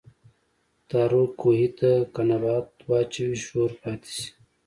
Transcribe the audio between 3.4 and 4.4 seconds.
شور پاتې شي